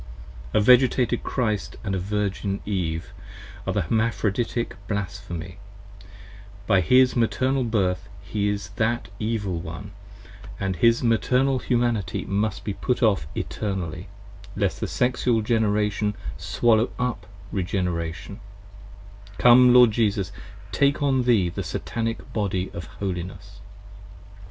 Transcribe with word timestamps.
A 0.51 0.59
Vegetated 0.59 1.21
Christ 1.21 1.75
& 1.83 1.83
a 1.83 1.91
Virgin 1.95 2.59
Eve, 2.65 3.13
are 3.67 3.73
the 3.73 3.81
Hermaphroditic 3.83 4.69
35 4.69 4.87
Blasphemy: 4.87 5.57
by 6.65 6.81
his 6.81 7.15
Maternal 7.15 7.63
Birth 7.63 8.09
he 8.19 8.47
is 8.49 8.69
that 8.77 9.09
Evil 9.19 9.59
One 9.59 9.91
And 10.59 10.77
his 10.77 11.03
Maternal 11.03 11.59
Humanity 11.59 12.25
must 12.25 12.63
be 12.63 12.73
put 12.73 13.03
off 13.03 13.27
Eternally, 13.35 14.07
Lest 14.55 14.79
the 14.79 14.87
Sexual 14.87 15.43
Generation 15.43 16.15
swallow 16.35 16.89
up 16.97 17.27
Regeneration:, 17.51 18.39
Come 19.37 19.71
Lord 19.71 19.91
Jesus, 19.91 20.31
take 20.71 21.03
on 21.03 21.25
thee 21.25 21.47
the 21.49 21.61
Satanic 21.61 22.33
Body 22.33 22.71
of 22.73 22.85
Holiness! 22.85 23.59